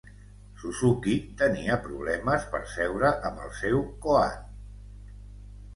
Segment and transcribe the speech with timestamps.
[0.61, 4.45] Suzuki tenia problemes per seure amb el seu koan.